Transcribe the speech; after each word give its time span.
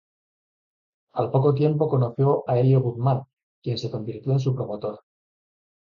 Al 1.13 1.29
poco 1.29 1.53
tiempo 1.53 1.87
conoció 1.87 2.43
a 2.49 2.57
Elio 2.57 2.81
Guzmán, 2.81 3.21
quien 3.61 3.77
se 3.77 3.91
convirtió 3.91 4.31
en 4.31 4.39
su 4.39 4.55
promotor. 4.55 5.03